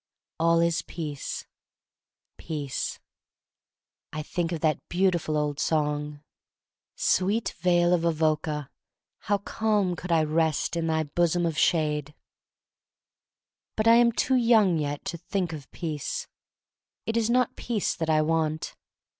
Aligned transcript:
All 0.39 0.61
is 0.61 0.81
peace— 0.81 1.45
peace. 2.39 2.99
I 4.11 4.23
think 4.23 4.51
of 4.51 4.61
that 4.61 4.81
beautiful 4.89 5.37
old 5.37 5.59
song: 5.59 6.21
* 6.59 6.95
'Sweet 6.95 7.53
vale 7.59 7.93
of 7.93 8.03
Avoca! 8.03 8.71
how 9.19 9.37
calm 9.37 9.95
could 9.95 10.11
I 10.11 10.23
rest 10.23 10.75
In 10.75 10.87
thy 10.87 11.03
bosom 11.03 11.45
of 11.45 11.55
shade." 11.55 12.15
But 13.77 13.87
I 13.87 13.93
am 13.97 14.11
too 14.11 14.33
young 14.35 14.79
yet 14.79 15.05
to 15.05 15.19
think 15.19 15.53
of 15.53 15.69
peace. 15.69 16.25
It 17.05 17.15
is 17.15 17.29
not 17.29 17.55
peace 17.55 17.93
that 17.93 18.09
I 18.09 18.23
want. 18.23 18.73